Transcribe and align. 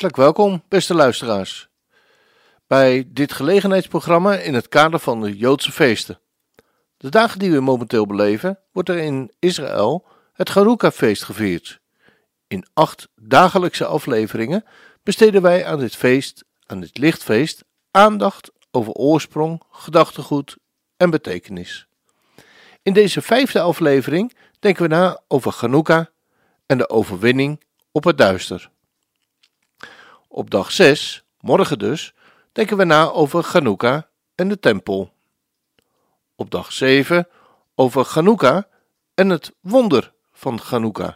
Hartelijk 0.00 0.34
welkom, 0.36 0.62
beste 0.68 0.94
luisteraars, 0.94 1.68
bij 2.66 3.04
dit 3.06 3.32
gelegenheidsprogramma 3.32 4.34
in 4.34 4.54
het 4.54 4.68
kader 4.68 4.98
van 4.98 5.20
de 5.20 5.36
Joodse 5.36 5.72
feesten. 5.72 6.20
De 6.96 7.08
dagen 7.08 7.38
die 7.38 7.50
we 7.50 7.60
momenteel 7.60 8.06
beleven, 8.06 8.58
wordt 8.72 8.88
er 8.88 8.98
in 8.98 9.32
Israël 9.38 10.06
het 10.32 10.48
Hanukkah-feest 10.48 11.24
gevierd. 11.24 11.80
In 12.46 12.66
acht 12.72 13.08
dagelijkse 13.14 13.84
afleveringen 13.84 14.64
besteden 15.02 15.42
wij 15.42 15.64
aan 15.64 15.78
dit 15.78 15.96
feest, 15.96 16.44
aan 16.66 16.80
dit 16.80 16.98
lichtfeest, 16.98 17.64
aandacht 17.90 18.50
over 18.70 18.92
oorsprong, 18.92 19.62
gedachtegoed 19.70 20.56
en 20.96 21.10
betekenis. 21.10 21.86
In 22.82 22.92
deze 22.92 23.22
vijfde 23.22 23.60
aflevering 23.60 24.36
denken 24.58 24.82
we 24.82 24.88
na 24.88 25.20
over 25.28 25.56
Hanukkah 25.58 26.06
en 26.66 26.78
de 26.78 26.88
overwinning 26.88 27.62
op 27.92 28.04
het 28.04 28.18
duister. 28.18 28.70
Op 30.32 30.50
dag 30.50 30.72
6, 30.72 31.24
morgen 31.40 31.78
dus, 31.78 32.14
denken 32.52 32.76
we 32.76 32.84
na 32.84 33.10
over 33.10 33.44
Hanukkah 33.44 34.02
en 34.34 34.48
de 34.48 34.58
tempel. 34.58 35.12
Op 36.34 36.50
dag 36.50 36.72
7 36.72 37.28
over 37.74 38.06
Hanukkah 38.06 38.62
en 39.14 39.28
het 39.28 39.52
wonder 39.60 40.12
van 40.32 40.60
Hanukkah. 40.62 41.14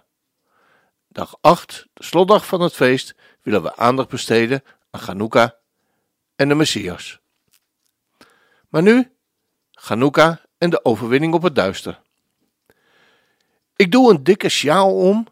Dag 1.09 1.37
8, 1.41 1.87
de 1.93 2.05
slotdag 2.05 2.47
van 2.47 2.61
het 2.61 2.73
feest, 2.73 3.15
willen 3.43 3.63
we 3.63 3.77
aandacht 3.77 4.09
besteden 4.09 4.65
aan 4.91 5.01
Hanukkah 5.01 5.51
en 6.37 6.49
de 6.49 6.55
Messias. 6.55 7.21
Maar 8.69 8.83
nu 8.83 9.13
Hanukkah 9.71 10.37
en 10.59 10.71
de 10.71 10.85
overwinning 10.85 11.35
op 11.35 11.43
het 11.43 11.55
duister. 11.55 12.01
Ik 13.77 13.93
doe 13.93 14.11
een 14.11 14.25
dikke 14.25 14.49
sjaal 14.49 14.97
om 14.97 15.27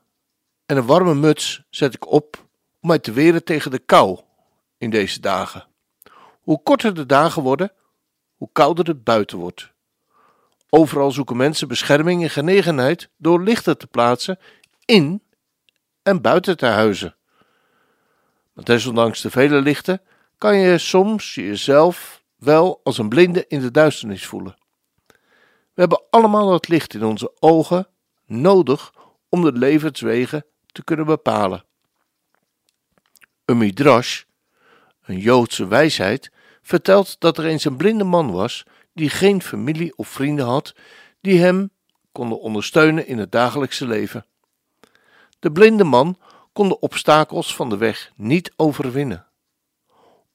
en 0.67 0.77
een 0.77 0.87
warme 0.87 1.15
muts 1.15 1.63
zet 1.71 1.95
ik 1.95 2.07
op 2.07 2.51
om 2.83 2.89
mij 2.89 2.99
te 2.99 3.13
weren 3.13 3.45
tegen 3.45 3.71
de 3.71 3.79
kou 3.79 4.21
in 4.79 4.91
deze 4.91 5.21
dagen. 5.21 5.67
Hoe 6.41 6.63
korter 6.63 6.95
de 6.95 7.07
dagen 7.07 7.43
worden, 7.43 7.73
hoe 8.37 8.49
kouder 8.53 8.87
het 8.87 9.05
buiten 9.05 9.39
wordt. 9.39 9.73
Overal 10.69 11.11
zoeken 11.11 11.37
mensen 11.37 11.69
bescherming 11.69 12.23
en 12.23 12.31
genegenheid 12.31 13.09
door 13.17 13.43
lichten 13.43 13.79
te 13.79 13.87
plaatsen 13.87 14.39
in 14.85 15.23
en 16.03 16.21
buiten 16.21 16.57
te 16.57 16.67
huizen. 16.67 17.17
Maar 18.53 18.65
desondanks 18.65 19.21
de 19.21 19.31
vele 19.31 19.61
lichten 19.61 20.03
kan 20.39 20.57
je 20.57 20.79
soms 20.79 21.35
jezelf 21.35 22.23
wel 22.37 22.81
als 22.85 22.99
een 22.99 23.09
blinde 23.09 23.45
in 23.49 23.61
de 23.61 23.71
duisternis 23.71 24.27
voelen. 24.27 24.57
We 25.75 25.81
hebben 25.81 26.03
allemaal 26.11 26.49
dat 26.49 26.69
licht 26.69 26.95
in 26.95 27.05
onze 27.05 27.33
ogen 27.39 27.89
nodig 28.27 28.93
om 29.29 29.43
de 29.43 29.53
levenswegen 29.53 30.45
te 30.67 30.85
kunnen 30.85 31.07
bepalen. 31.07 31.65
Een 33.53 33.59
midrash, 33.59 34.23
een 35.05 35.19
Joodse 35.19 35.67
wijsheid, 35.67 36.31
vertelt 36.63 37.21
dat 37.21 37.39
er 37.39 37.45
eens 37.45 37.65
een 37.65 37.77
blinde 37.77 38.05
man 38.05 38.31
was 38.31 38.65
die 38.95 39.11
geen 39.11 39.43
familie 39.43 39.97
of 39.97 40.09
vrienden 40.09 40.45
had 40.45 40.75
die 41.21 41.41
hem 41.41 41.71
konden 42.13 42.41
ondersteunen 42.41 43.07
in 43.07 43.19
het 43.19 43.33
dagelijkse 43.33 43.87
leven. 43.87 44.27
De 45.39 45.53
blinde 45.53 45.85
man 45.85 46.19
kon 46.53 46.69
de 46.69 46.79
obstakels 46.79 47.55
van 47.55 47.69
de 47.69 47.77
weg 47.77 48.13
niet 48.17 48.53
overwinnen. 48.57 49.27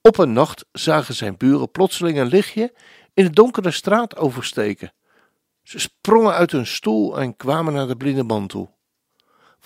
Op 0.01 0.17
een 0.17 0.33
nacht 0.33 0.66
zagen 0.72 1.16
zijn 1.16 1.38
buren 1.38 1.72
plotseling 1.72 2.17
een 2.17 2.27
lichtje 2.27 2.73
in 3.13 3.23
de 3.23 3.31
donkere 3.31 3.72
straat 3.72 4.17
oversteken. 4.17 4.94
Ze 5.63 5.79
sprongen 5.79 6.33
uit 6.33 6.51
hun 6.51 6.67
stoel 6.67 7.19
en 7.19 7.35
kwamen 7.35 7.73
naar 7.73 7.88
de 7.88 7.97
blinde 7.97 8.23
man 8.23 8.47
toe. 8.47 8.69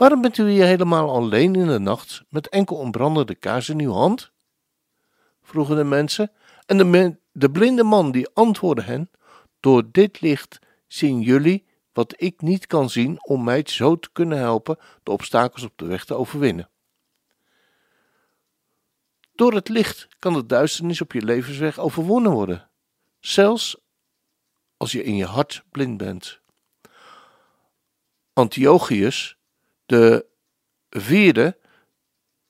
Waarom 0.02 0.22
bent 0.22 0.38
u 0.38 0.50
hier 0.50 0.66
helemaal 0.66 1.10
alleen 1.10 1.56
in 1.56 1.68
de 1.68 1.80
nacht 1.80 2.24
met 2.30 2.50
enkel 2.50 2.82
een 2.82 2.92
brandende 2.92 3.36
kaars 3.36 3.70
in 3.70 3.80
uw 3.80 3.92
hand? 3.92 4.32
vroegen 5.42 5.76
de 5.76 5.84
mensen, 5.84 6.32
en 6.66 6.78
de, 6.78 7.18
de 7.32 7.52
blinde 7.52 7.84
man 7.84 8.12
die 8.12 8.30
antwoordde 8.34 8.84
hen: 8.84 9.12
Door 9.60 9.92
dit 9.92 10.22
licht 10.22 10.60
zien 10.88 11.22
jullie 11.22 11.66
wat 11.94 12.14
ik 12.18 12.42
niet 12.42 12.68
kan 12.68 12.90
zien 12.90 13.26
om 13.26 13.44
mij 13.44 13.64
zo 13.66 14.00
te 14.00 14.10
kunnen 14.12 14.38
helpen 14.38 14.78
de 15.04 15.12
obstakels 15.12 15.64
op 15.64 15.74
de 15.76 15.86
weg 15.86 16.06
te 16.06 16.14
overwinnen. 16.14 16.70
Door 19.36 19.54
het 19.54 19.70
licht 19.70 20.08
kan 20.20 20.34
de 20.34 20.46
duisternis 20.46 21.02
op 21.02 21.12
je 21.12 21.22
levensweg 21.22 21.80
overwonnen 21.80 22.32
worden, 22.32 22.70
zelfs 23.20 23.78
als 24.78 24.92
je 24.92 25.04
in 25.04 25.16
je 25.16 25.26
hart 25.26 25.64
blind 25.72 25.98
bent. 25.98 26.40
Antiochius, 28.34 29.40
de 29.92 30.26
vierde, 30.90 31.58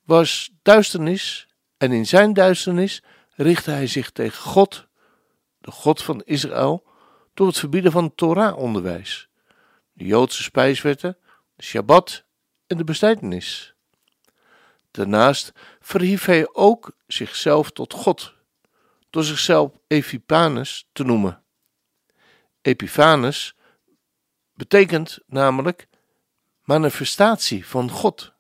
was 0.05 0.51
duisternis 0.61 1.47
en 1.77 1.91
in 1.91 2.05
zijn 2.05 2.33
duisternis 2.33 3.03
richtte 3.35 3.71
hij 3.71 3.87
zich 3.87 4.11
tegen 4.11 4.41
God, 4.41 4.87
de 5.57 5.71
God 5.71 6.03
van 6.03 6.21
Israël, 6.23 6.87
door 7.33 7.47
het 7.47 7.57
verbieden 7.57 7.91
van 7.91 8.15
Torah-onderwijs, 8.15 9.29
de 9.93 10.05
Joodse 10.05 10.43
spijswetten, 10.43 11.17
de 11.55 11.63
Shabbat 11.63 12.25
en 12.67 12.77
de 12.77 12.83
bestijdenis. 12.83 13.73
Daarnaast 14.91 15.51
verhief 15.79 16.25
hij 16.25 16.53
ook 16.53 16.91
zichzelf 17.07 17.71
tot 17.71 17.93
God, 17.93 18.33
door 19.09 19.23
zichzelf 19.23 19.71
Epiphanes 19.87 20.87
te 20.91 21.03
noemen. 21.03 21.43
Epiphanes 22.61 23.55
betekent 24.53 25.19
namelijk 25.27 25.89
manifestatie 26.71 27.67
van 27.67 27.89
God. 27.89 28.33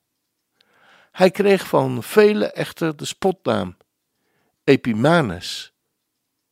Hij 1.11 1.31
kreeg 1.31 1.67
van 1.67 2.03
velen 2.03 2.55
echter 2.55 2.95
de 2.95 3.05
spotnaam 3.05 3.77
Epimanes, 4.63 5.73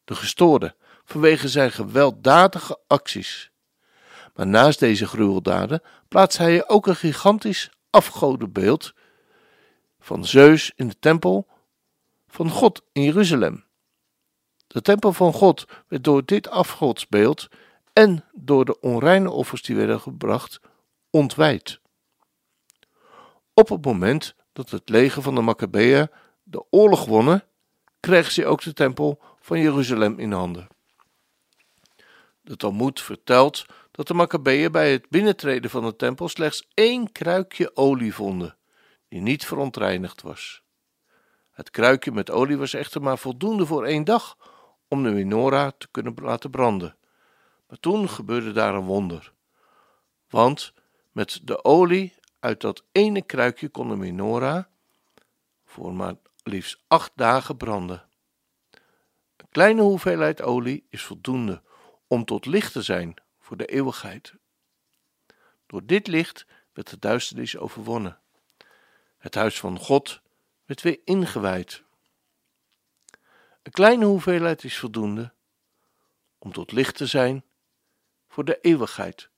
de 0.04 0.16
gestoorde, 0.16 0.76
vanwege 1.06 1.48
zijn 1.48 1.72
gewelddadige 1.72 2.80
acties. 2.88 3.52
Maar 4.34 4.48
naast 4.48 4.80
deze 4.80 5.08
gruweldaden 5.08 5.81
plaatst 6.08 6.38
hij 6.38 6.68
ook 6.68 6.88
een 6.88 6.96
gigantisch 6.96 7.70
afgodenbeeld 7.90 8.94
van 10.00 10.25
Zeus 10.25 10.72
in 10.75 10.88
de 10.88 11.00
tempel 11.00 11.48
van 12.28 12.50
God 12.50 12.82
in 12.92 13.04
Jeruzalem. 13.04 13.66
De 14.68 14.82
tempel 14.82 15.14
van 15.14 15.34
God 15.34 15.66
werd 15.88 16.04
door 16.04 16.25
dit 16.25 16.50
afgodsbeeld 16.50 17.48
en 17.94 18.25
door 18.34 18.66
de 18.66 18.80
onreine 18.80 19.32
offers 19.32 19.62
die 19.62 19.75
werden 19.75 20.00
gebracht 20.00 20.60
ontwijd. 21.10 21.80
Op 23.54 23.70
het 23.70 23.86
moment 23.86 24.36
dat 24.54 24.70
het 24.70 24.90
leger 24.90 25.22
van 25.22 25.36
de 25.36 25.42
Maccabeeën 25.42 26.10
de 26.44 26.66
oorlog 26.70 27.06
wonnen, 27.06 27.44
kregen 28.00 28.32
ze 28.32 28.46
ook 28.46 28.62
de 28.62 28.74
tempel 28.74 29.22
van 29.40 29.60
Jeruzalem 29.60 30.20
in 30.20 30.32
handen. 30.32 30.68
De 32.42 32.56
Talmud 32.56 33.02
vertelt 33.02 33.66
dat 33.92 34.08
de 34.08 34.14
Maccabeeën 34.14 34.72
bij 34.72 34.92
het 34.92 35.10
binnentreden 35.10 35.70
van 35.70 35.84
de 35.84 35.96
tempel 35.96 36.28
slechts 36.28 36.68
één 36.74 37.12
kruikje 37.12 37.76
olie 37.76 38.14
vonden, 38.14 38.58
die 39.08 39.22
niet 39.22 39.46
verontreinigd 39.46 40.22
was. 40.22 40.62
Het 41.52 41.70
kruikje 41.70 42.12
met 42.12 42.32
olie 42.32 42.58
was 42.58 42.74
echter 42.74 43.02
maar 43.02 43.18
voldoende 43.18 43.66
voor 43.66 43.86
één 43.86 44.04
dag 44.04 44.38
om 44.88 45.04
de 45.04 45.10
menorah 45.10 45.72
te 45.78 45.88
kunnen 45.92 46.14
laten 46.22 46.50
branden. 46.50 46.96
Maar 47.68 47.80
toen 47.80 48.10
gebeurde 48.10 48.52
daar 48.52 48.76
een 48.76 48.86
wonder. 48.86 49.34
Want 50.30 50.74
met 51.12 51.40
de 51.44 51.64
olie 51.64 52.16
uit 52.40 52.62
dat 52.62 52.84
ene 52.92 53.22
kruikje 53.22 53.70
kon 53.70 53.90
de 53.90 53.96
menorah 53.96 54.64
voor 55.66 55.94
maar 55.94 56.16
liefst 56.44 56.84
acht 56.88 57.12
dagen 57.16 57.58
branden. 57.58 58.08
Een 59.36 59.50
kleine 59.50 59.82
hoeveelheid 59.82 60.42
olie 60.42 60.86
is 60.90 61.04
voldoende 61.04 61.62
om 62.08 62.26
tot 62.26 62.46
licht 62.46 62.72
te 62.72 62.82
zijn 62.82 63.14
voor 63.40 63.58
de 63.58 63.66
eeuwigheid. 63.66 64.34
Door 65.66 65.86
dit 65.86 66.08
licht 66.08 66.46
werd 66.74 66.90
de 66.90 67.00
duisternis 67.00 67.58
overwonnen. 67.58 68.20
Het 69.18 69.36
huis 69.36 69.60
van 69.60 69.80
God 69.80 70.22
werd 70.66 70.82
weer 70.82 71.00
ingewijd. 71.04 71.84
Een 73.64 73.72
kleine 73.72 74.06
hoeveelheid 74.06 74.64
is 74.64 74.78
voldoende 74.78 75.34
om 76.38 76.52
tot 76.52 76.72
licht 76.72 76.96
te 76.96 77.06
zijn 77.06 77.44
voor 78.28 78.46
de 78.46 78.60
eeuwigheid. 78.62 79.30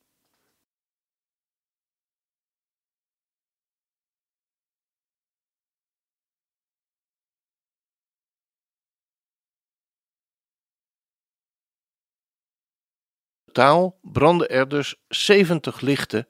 Totaal 13.51 13.97
brandden 14.01 14.49
er 14.49 14.67
dus 14.67 14.95
70 15.07 15.81
lichten 15.81 16.27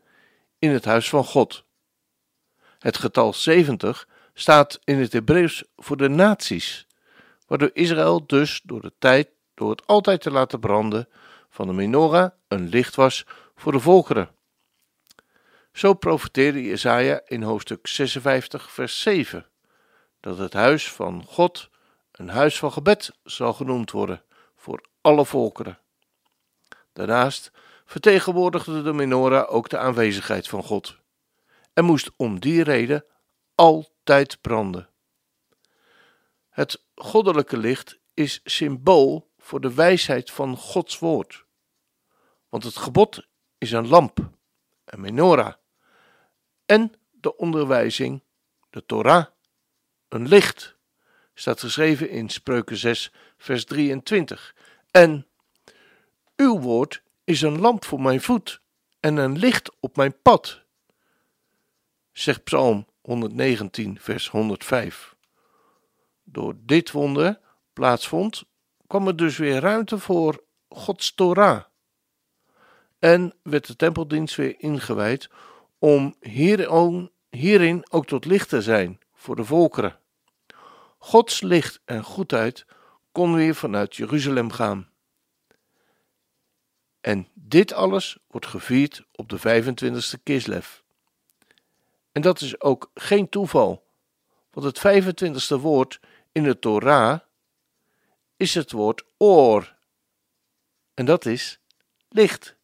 in 0.59 0.69
het 0.71 0.85
huis 0.85 1.09
van 1.09 1.23
God. 1.23 1.63
Het 2.79 2.97
getal 2.97 3.33
70 3.33 4.07
staat 4.33 4.79
in 4.83 4.99
het 4.99 5.13
Hebreeuws 5.13 5.63
voor 5.77 5.97
de 5.97 6.09
naties, 6.09 6.87
waardoor 7.47 7.69
Israël 7.73 8.25
dus 8.25 8.61
door 8.63 8.81
de 8.81 8.93
tijd, 8.99 9.29
door 9.53 9.69
het 9.69 9.87
altijd 9.87 10.21
te 10.21 10.31
laten 10.31 10.59
branden 10.59 11.09
van 11.49 11.67
de 11.67 11.73
menorah, 11.73 12.31
een 12.47 12.67
licht 12.67 12.95
was 12.95 13.25
voor 13.55 13.71
de 13.71 13.79
volkeren. 13.79 14.29
Zo 15.73 15.93
profeteerde 15.93 16.63
Jesaja 16.63 17.21
in 17.25 17.41
hoofdstuk 17.41 17.87
56 17.87 18.71
vers 18.71 19.01
7. 19.01 19.45
dat 20.19 20.37
het 20.37 20.53
huis 20.53 20.91
van 20.91 21.23
God 21.27 21.69
een 22.11 22.29
huis 22.29 22.59
van 22.59 22.71
gebed 22.71 23.11
zal 23.23 23.53
genoemd 23.53 23.91
worden 23.91 24.23
voor 24.55 24.83
alle 25.01 25.25
volkeren. 25.25 25.80
Daarnaast 26.93 27.51
vertegenwoordigde 27.85 28.81
de 28.81 28.93
menorah 28.93 29.53
ook 29.53 29.69
de 29.69 29.77
aanwezigheid 29.77 30.47
van 30.47 30.63
God 30.63 30.99
en 31.73 31.85
moest 31.85 32.11
om 32.15 32.39
die 32.39 32.63
reden 32.63 33.05
altijd 33.55 34.41
branden. 34.41 34.89
Het 36.49 36.83
goddelijke 36.95 37.57
licht 37.57 37.99
is 38.13 38.41
symbool 38.43 39.31
voor 39.37 39.61
de 39.61 39.73
wijsheid 39.73 40.31
van 40.31 40.57
Gods 40.57 40.99
woord. 40.99 41.45
Want 42.49 42.63
het 42.63 42.77
gebod 42.77 43.27
is 43.57 43.71
een 43.71 43.87
lamp, 43.87 44.29
een 44.85 45.01
menorah, 45.01 45.53
en 46.65 46.93
de 47.11 47.37
onderwijzing, 47.37 48.23
de 48.69 48.85
Torah, 48.85 49.25
een 50.07 50.27
licht, 50.27 50.77
staat 51.33 51.59
geschreven 51.59 52.09
in 52.09 52.29
Spreuken 52.29 52.77
6, 52.77 53.11
vers 53.37 53.65
23. 53.65 54.55
En 54.91 55.27
uw 56.41 56.59
woord 56.59 57.03
is 57.23 57.41
een 57.41 57.59
lamp 57.59 57.85
voor 57.85 58.01
mijn 58.01 58.21
voet 58.21 58.61
en 58.99 59.17
een 59.17 59.37
licht 59.37 59.71
op 59.79 59.95
mijn 59.95 60.21
pad, 60.21 60.61
zegt 62.11 62.43
Psalm 62.43 62.87
119, 63.01 63.99
vers 63.99 64.29
105. 64.29 65.15
Door 66.23 66.55
dit 66.59 66.91
wonder 66.91 67.39
plaatsvond, 67.73 68.43
kwam 68.87 69.07
er 69.07 69.15
dus 69.15 69.37
weer 69.37 69.59
ruimte 69.59 69.99
voor 69.99 70.43
Gods 70.69 71.13
Torah. 71.15 71.63
En 72.99 73.33
werd 73.43 73.67
de 73.67 73.75
tempeldienst 73.75 74.35
weer 74.35 74.55
ingewijd 74.57 75.29
om 75.79 76.15
hierin 77.29 77.91
ook 77.91 78.05
tot 78.05 78.25
licht 78.25 78.49
te 78.49 78.61
zijn 78.61 78.99
voor 79.13 79.35
de 79.35 79.43
volkeren. 79.45 79.99
Gods 80.97 81.41
licht 81.41 81.81
en 81.85 82.03
goedheid 82.03 82.65
kon 83.11 83.35
weer 83.35 83.55
vanuit 83.55 83.95
Jeruzalem 83.95 84.51
gaan. 84.51 84.90
En 87.01 87.27
dit 87.33 87.73
alles 87.73 88.17
wordt 88.27 88.47
gevierd 88.47 89.03
op 89.11 89.29
de 89.29 89.39
25e 89.39 90.23
Kislev. 90.23 90.79
En 92.11 92.21
dat 92.21 92.41
is 92.41 92.61
ook 92.61 92.91
geen 92.93 93.29
toeval, 93.29 93.83
want 94.51 94.65
het 94.65 95.03
25e 95.55 95.61
woord 95.61 95.99
in 96.31 96.43
de 96.43 96.59
Torah 96.59 97.19
is 98.37 98.53
het 98.53 98.71
woord 98.71 99.03
oor. 99.17 99.75
En 100.93 101.05
dat 101.05 101.25
is 101.25 101.59
licht. 102.09 102.55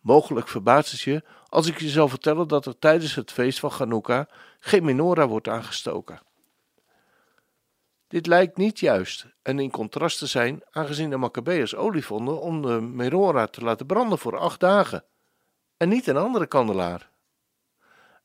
Mogelijk 0.00 0.48
verbaast 0.48 0.90
het 0.90 1.00
je 1.00 1.24
als 1.48 1.66
ik 1.66 1.80
je 1.80 1.88
zal 1.88 2.08
vertellen 2.08 2.48
dat 2.48 2.66
er 2.66 2.78
tijdens 2.78 3.14
het 3.14 3.32
feest 3.32 3.58
van 3.58 3.70
Chanukka 3.70 4.28
geen 4.60 4.84
menorah 4.84 5.28
wordt 5.28 5.48
aangestoken. 5.48 6.20
Dit 8.10 8.26
lijkt 8.26 8.56
niet 8.56 8.78
juist 8.78 9.26
en 9.42 9.58
in 9.58 9.70
contrast 9.70 10.18
te 10.18 10.26
zijn 10.26 10.62
aangezien 10.70 11.10
de 11.10 11.16
Maccabeërs 11.16 11.74
olie 11.74 12.04
vonden 12.04 12.40
om 12.40 12.62
de 12.62 12.80
menorah 12.80 13.48
te 13.48 13.60
laten 13.60 13.86
branden 13.86 14.18
voor 14.18 14.38
acht 14.38 14.60
dagen 14.60 15.04
en 15.76 15.88
niet 15.88 16.06
een 16.06 16.16
andere 16.16 16.46
kandelaar. 16.46 17.10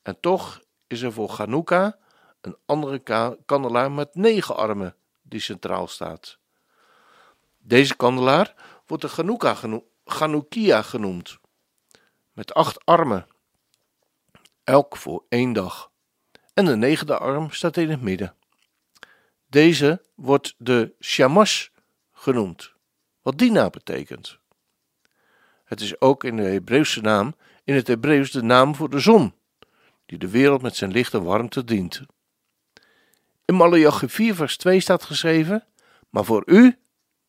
En 0.01 0.19
toch 0.19 0.61
is 0.87 1.01
er 1.01 1.11
voor 1.11 1.29
Chanukka 1.29 1.97
een 2.41 2.57
andere 2.65 3.01
kandelaar 3.45 3.91
met 3.91 4.15
negen 4.15 4.55
armen 4.55 4.95
die 5.21 5.39
centraal 5.39 5.87
staat. 5.87 6.37
Deze 7.57 7.95
kandelaar 7.95 8.55
wordt 8.87 9.03
de 9.03 9.33
Chanukkia 10.05 10.81
genoemd, 10.81 11.37
met 12.31 12.53
acht 12.53 12.85
armen, 12.85 13.27
elk 14.63 14.97
voor 14.97 15.23
één 15.29 15.53
dag. 15.53 15.91
En 16.53 16.65
de 16.65 16.75
negende 16.75 17.17
arm 17.17 17.51
staat 17.51 17.77
in 17.77 17.89
het 17.89 18.01
midden. 18.01 18.35
Deze 19.55 20.01
wordt 20.15 20.55
de 20.57 20.93
Shamash 21.01 21.67
genoemd, 22.13 22.73
wat 23.21 23.37
die 23.37 23.51
naam 23.51 23.69
betekent. 23.71 24.39
Het 25.63 25.81
is 25.81 26.01
ook 26.01 26.23
in 26.23 26.35
de 26.35 26.43
Hebreeuwse 26.43 27.01
naam, 27.01 27.35
in 27.63 27.75
het 27.75 27.87
Hebreeuws 27.87 28.31
de 28.31 28.41
naam 28.41 28.75
voor 28.75 28.89
de 28.89 28.99
zon, 28.99 29.33
die 30.05 30.17
de 30.17 30.29
wereld 30.29 30.61
met 30.61 30.75
zijn 30.75 30.91
lichte 30.91 31.21
warmte 31.21 31.63
dient. 31.63 32.01
In 33.45 33.55
Malachi 33.55 34.07
4 34.07 34.35
vers 34.35 34.57
2 34.57 34.79
staat 34.79 35.03
geschreven, 35.03 35.63
maar 36.09 36.25
voor 36.25 36.43
u, 36.45 36.77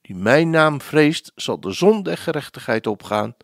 die 0.00 0.16
mijn 0.16 0.50
naam 0.50 0.80
vreest, 0.80 1.32
zal 1.34 1.60
de 1.60 1.72
zon 1.72 2.02
der 2.02 2.18
gerechtigheid 2.18 2.86
opgaan 2.86 3.36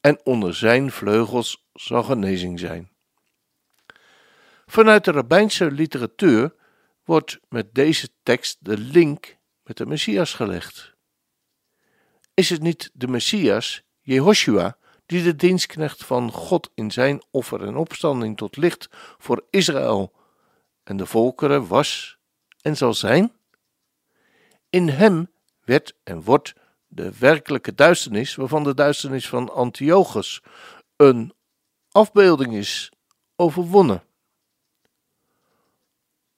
en 0.00 0.20
onder 0.24 0.54
zijn 0.54 0.90
vleugels 0.90 1.66
zal 1.72 2.02
genezing 2.02 2.58
zijn. 2.58 2.90
Vanuit 4.66 5.04
de 5.04 5.10
rabbijnse 5.10 5.70
literatuur 5.70 6.56
wordt 7.08 7.38
met 7.48 7.74
deze 7.74 8.08
tekst 8.22 8.56
de 8.60 8.78
link 8.78 9.36
met 9.62 9.76
de 9.76 9.86
Messias 9.86 10.34
gelegd. 10.34 10.94
Is 12.34 12.50
het 12.50 12.62
niet 12.62 12.90
de 12.94 13.08
Messias, 13.08 13.82
Jehoshua, 14.00 14.76
die 15.06 15.22
de 15.22 15.36
dienstknecht 15.36 16.04
van 16.04 16.32
God 16.32 16.70
in 16.74 16.90
zijn 16.90 17.22
offer 17.30 17.62
en 17.62 17.76
opstanding 17.76 18.36
tot 18.36 18.56
licht 18.56 18.88
voor 19.18 19.46
Israël 19.50 20.12
en 20.84 20.96
de 20.96 21.06
volkeren 21.06 21.66
was 21.66 22.18
en 22.60 22.76
zal 22.76 22.94
zijn? 22.94 23.32
In 24.70 24.88
hem 24.88 25.30
werd 25.64 25.94
en 26.04 26.22
wordt 26.22 26.54
de 26.86 27.18
werkelijke 27.18 27.74
duisternis, 27.74 28.34
waarvan 28.34 28.64
de 28.64 28.74
duisternis 28.74 29.28
van 29.28 29.52
Antiochus 29.52 30.42
een 30.96 31.32
afbeelding 31.90 32.54
is, 32.54 32.92
overwonnen. 33.36 34.07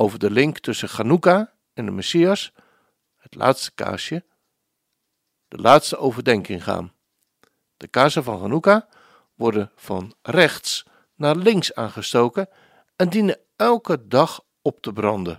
Over 0.00 0.18
de 0.18 0.30
link 0.30 0.58
tussen 0.58 0.88
Chanukka 0.88 1.52
en 1.72 1.84
de 1.84 1.90
Messias, 1.90 2.52
het 3.16 3.34
laatste 3.34 3.72
kaasje, 3.74 4.24
de 5.48 5.56
laatste 5.58 5.96
overdenking 5.96 6.64
gaan. 6.64 6.92
De 7.76 7.88
kaarsen 7.88 8.24
van 8.24 8.40
Chanukka 8.40 8.88
worden 9.34 9.72
van 9.74 10.14
rechts 10.22 10.86
naar 11.14 11.36
links 11.36 11.74
aangestoken 11.74 12.48
en 12.96 13.08
dienen 13.08 13.38
elke 13.56 14.06
dag 14.08 14.44
op 14.62 14.82
te 14.82 14.92
branden. 14.92 15.38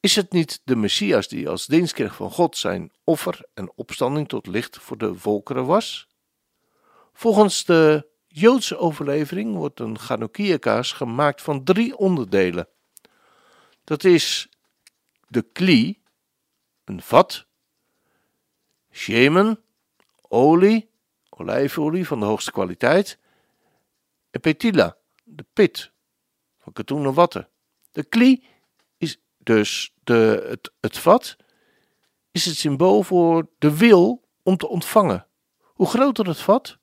Is 0.00 0.16
het 0.16 0.32
niet 0.32 0.60
de 0.64 0.76
Messias 0.76 1.28
die 1.28 1.48
als 1.48 1.66
dienstknecht 1.66 2.16
van 2.16 2.30
God 2.30 2.56
zijn 2.56 2.92
offer 3.04 3.48
en 3.54 3.72
opstanding 3.74 4.28
tot 4.28 4.46
licht 4.46 4.78
voor 4.78 4.98
de 4.98 5.14
volkeren 5.14 5.66
was? 5.66 6.08
Volgens 7.12 7.64
de 7.64 8.09
Joodse 8.32 8.78
overlevering 8.78 9.54
wordt 9.54 9.80
een 9.80 9.98
Chanukkiakaas 9.98 10.92
gemaakt 10.92 11.42
van 11.42 11.64
drie 11.64 11.96
onderdelen. 11.96 12.68
Dat 13.84 14.04
is 14.04 14.48
de 15.28 15.42
kli, 15.42 16.02
een 16.84 17.02
vat, 17.02 17.46
shemen, 18.90 19.60
olie, 20.28 20.90
olijfolie 21.28 22.06
van 22.06 22.20
de 22.20 22.26
hoogste 22.26 22.52
kwaliteit, 22.52 23.18
en 24.30 24.40
petila, 24.40 24.96
de 25.24 25.44
pit 25.52 25.92
van 26.58 26.72
katoenen 26.72 27.14
watten. 27.14 27.48
De 27.92 28.04
kli 28.04 28.44
dus 29.42 29.94
de, 30.04 30.46
het, 30.48 30.72
het 30.80 30.98
vat 30.98 31.36
is 32.30 32.44
het 32.44 32.56
symbool 32.56 33.02
voor 33.02 33.48
de 33.58 33.76
wil 33.76 34.22
om 34.42 34.56
te 34.56 34.68
ontvangen. 34.68 35.26
Hoe 35.60 35.86
groter 35.86 36.26
het 36.26 36.38
vat, 36.38 36.78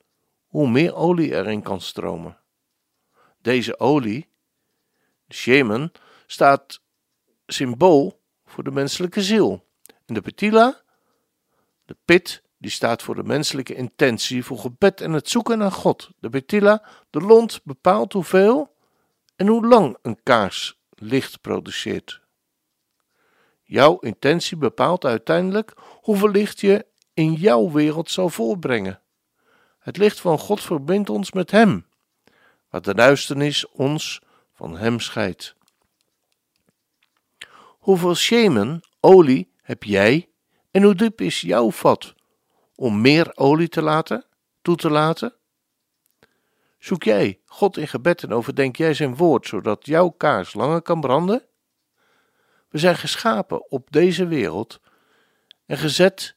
hoe 0.58 0.70
meer 0.70 0.96
olie 0.96 1.36
erin 1.36 1.62
kan 1.62 1.82
stromen. 1.82 2.38
Deze 3.42 3.80
olie, 3.80 4.30
de 5.26 5.34
shemen, 5.34 5.92
staat 6.28 6.82
symbool 7.46 8.22
voor 8.46 8.64
de 8.64 8.72
menselijke 8.72 9.22
ziel. 9.22 9.68
En 10.06 10.14
de 10.14 10.22
petila, 10.22 10.82
de 11.86 11.98
pit, 12.06 12.44
die 12.58 12.72
staat 12.72 13.02
voor 13.04 13.16
de 13.16 13.24
menselijke 13.24 13.76
intentie, 13.76 14.44
voor 14.44 14.58
gebed 14.58 15.02
en 15.02 15.12
het 15.12 15.30
zoeken 15.30 15.58
naar 15.58 15.72
God. 15.72 16.10
De 16.20 16.30
petila, 16.30 16.84
de 17.10 17.22
lont, 17.22 17.64
bepaalt 17.64 18.14
hoeveel 18.14 18.76
en 19.36 19.48
hoe 19.48 19.68
lang 19.68 19.98
een 20.02 20.24
kaars 20.24 20.80
licht 20.90 21.42
produceert. 21.42 22.22
Jouw 23.64 24.00
intentie 24.00 24.58
bepaalt 24.58 25.06
uiteindelijk 25.06 25.74
hoeveel 26.02 26.30
licht 26.30 26.60
je 26.60 26.86
in 27.14 27.34
jouw 27.34 27.72
wereld 27.72 28.12
zal 28.12 28.30
voorbrengen. 28.30 29.02
Het 29.88 29.98
licht 29.98 30.20
van 30.20 30.40
God 30.40 30.62
verbindt 30.62 31.10
ons 31.10 31.32
met 31.32 31.52
Hem, 31.52 31.88
wat 32.70 32.84
de 32.84 32.94
duisternis 32.94 33.68
ons 33.68 34.22
van 34.54 34.78
Hem 34.78 35.00
scheidt. 35.00 35.56
Hoeveel 37.58 38.16
schemen, 38.16 38.82
olie, 39.00 39.54
heb 39.62 39.84
jij 39.84 40.30
en 40.72 40.84
hoe 40.84 40.96
diep 40.96 41.22
is 41.22 41.42
jouw 41.42 41.72
vat 41.72 42.14
om 42.76 43.02
meer 43.02 43.32
olie 43.36 43.68
te 43.68 43.82
laten, 43.82 44.26
toe 44.62 44.76
te 44.76 44.90
laten? 44.90 45.36
Zoek 46.80 47.04
jij 47.04 47.40
God 47.46 47.78
in 47.78 47.88
gebed 47.88 48.24
en 48.24 48.34
overdenk 48.34 48.76
jij 48.76 48.94
zijn 48.94 49.16
woord, 49.16 49.48
zodat 49.48 49.86
jouw 49.86 50.10
kaars 50.10 50.54
langer 50.54 50.82
kan 50.82 51.02
branden? 51.02 51.46
We 52.70 52.78
zijn 52.78 52.96
geschapen 52.96 53.72
op 53.72 53.92
deze 53.92 54.28
wereld 54.28 54.80
en 55.66 55.78
gezet 55.78 56.36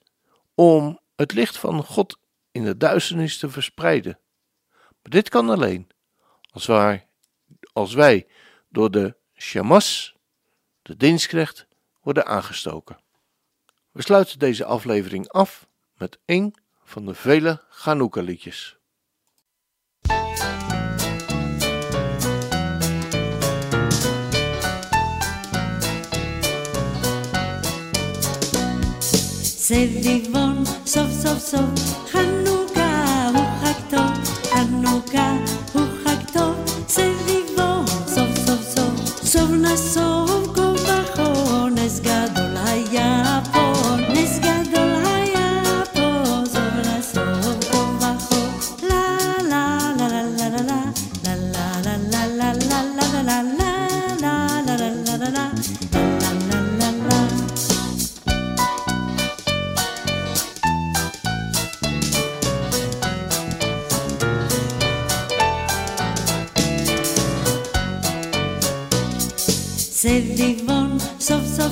om 0.54 1.00
het 1.16 1.33
licht 1.33 1.59
van 1.59 1.85
God 1.85 2.19
in 2.52 2.64
de 2.64 2.76
duisternis 2.76 3.38
te 3.38 3.50
verspreiden. 3.50 4.19
Maar 4.71 5.11
dit 5.11 5.28
kan 5.28 5.50
alleen 5.50 5.88
als 6.50 6.66
wij 6.66 7.09
als 7.73 7.95
wij 7.95 8.26
door 8.69 8.90
de 8.90 9.16
shamas, 9.37 10.16
de 10.83 10.97
dienstknecht, 10.97 11.66
worden 12.00 12.26
aangestoken. 12.26 13.00
We 13.90 14.02
sluiten 14.02 14.38
deze 14.38 14.64
aflevering 14.64 15.28
af 15.28 15.69
met 15.97 16.19
een 16.25 16.54
van 16.85 17.07
de 17.07 17.14
vele 17.14 17.62
Chanukka 17.71 18.21
סביבון, 29.70 30.64
סוף 30.86 31.10
סוף 31.10 31.38
סוף, 31.38 31.70
חנוכה 32.12 32.79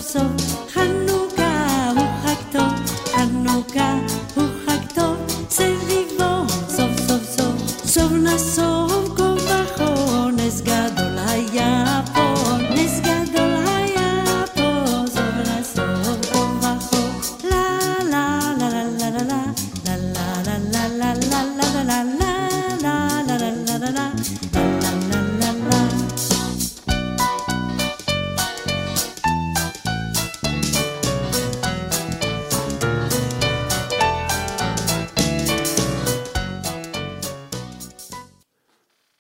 סוף 0.08 0.22
סוף 0.22 0.40
סוף, 0.40 0.72
חנוכה 0.74 1.90
הוא 1.96 2.06
חג 2.22 2.52
טוב, 2.52 2.72
חנוכה 3.12 3.94
הוא 4.34 4.44
חג 4.66 4.78
טוב, 4.94 5.16
סביבון, 5.50 6.46
סוף 6.68 7.00
סוף 7.08 7.22
סוף, 7.36 7.86
סוף 7.86 8.12
נסוף 8.12 9.08
כה 9.16 9.22
וכה, 9.22 10.28
נס 10.36 10.60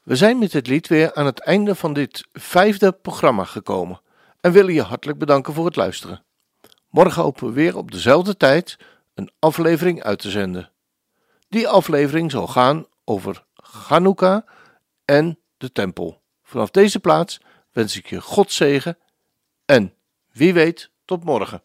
We 0.08 0.16
zijn 0.16 0.38
met 0.38 0.52
dit 0.52 0.66
lied 0.66 0.88
weer 0.88 1.14
aan 1.14 1.26
het 1.26 1.40
einde 1.40 1.74
van 1.74 1.92
dit 1.92 2.28
vijfde 2.32 2.92
programma 2.92 3.44
gekomen 3.44 4.00
en 4.40 4.52
willen 4.52 4.74
je 4.74 4.82
hartelijk 4.82 5.18
bedanken 5.18 5.54
voor 5.54 5.64
het 5.64 5.76
luisteren. 5.76 6.24
Morgen 6.90 7.22
hopen 7.22 7.46
we 7.46 7.52
weer 7.52 7.76
op 7.76 7.90
dezelfde 7.90 8.36
tijd 8.36 8.78
een 9.14 9.30
aflevering 9.38 10.02
uit 10.02 10.18
te 10.18 10.30
zenden. 10.30 10.70
Die 11.48 11.68
aflevering 11.68 12.30
zal 12.30 12.46
gaan 12.46 12.86
over 13.04 13.44
Chanukka 13.54 14.44
en 15.04 15.38
de 15.56 15.72
tempel. 15.72 16.20
Vanaf 16.42 16.70
deze 16.70 17.00
plaats 17.00 17.40
wens 17.72 17.96
ik 17.96 18.06
je 18.06 18.20
God 18.20 18.52
zegen 18.52 18.98
en 19.64 19.94
wie 20.32 20.54
weet 20.54 20.90
tot 21.04 21.24
morgen. 21.24 21.62